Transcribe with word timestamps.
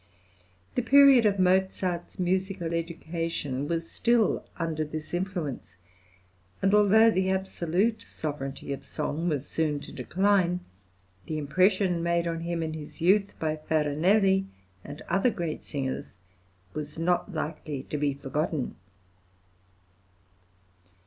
The 0.73 0.81
period 0.81 1.27
of 1.27 1.37
Mozart's 1.37 2.17
musical 2.17 2.73
education 2.73 3.67
was 3.67 3.87
still 3.91 4.43
under 4.57 4.83
this 4.83 5.13
influence, 5.13 5.75
and, 6.59 6.73
although 6.73 7.11
the 7.11 7.29
absolute 7.29 8.01
sovereignty 8.01 8.73
of 8.73 8.83
song 8.83 9.29
was 9.29 9.45
soon 9.47 9.79
to 9.81 9.91
decline, 9.91 10.61
the 11.27 11.37
impression 11.37 12.01
made 12.01 12.25
on 12.25 12.39
him 12.39 12.63
in 12.63 12.73
his 12.73 12.99
youth 12.99 13.37
by 13.37 13.57
Farinelli 13.57 14.47
and 14.83 15.03
other 15.03 15.29
great 15.29 15.63
singers 15.63 16.15
was 16.73 16.97
not 16.97 17.31
likely 17.35 17.83
to 17.83 17.97
be 17.99 18.15
forgotten. 18.15 18.77